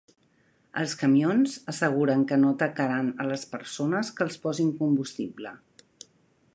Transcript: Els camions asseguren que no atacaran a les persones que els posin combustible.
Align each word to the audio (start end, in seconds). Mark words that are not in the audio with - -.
Els 0.83 0.93
camions 1.01 1.57
asseguren 1.73 2.23
que 2.31 2.39
no 2.45 2.55
atacaran 2.55 3.13
a 3.25 3.29
les 3.33 3.45
persones 3.53 4.13
que 4.17 4.27
els 4.29 4.41
posin 4.47 4.75
combustible. 4.83 5.55